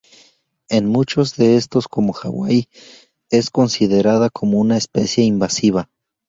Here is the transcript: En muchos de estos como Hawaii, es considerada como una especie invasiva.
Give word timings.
En 0.67 0.87
muchos 0.87 1.35
de 1.35 1.57
estos 1.57 1.87
como 1.87 2.13
Hawaii, 2.17 2.69
es 3.29 3.51
considerada 3.51 4.31
como 4.31 4.57
una 4.59 4.75
especie 4.77 5.23
invasiva. 5.25 5.91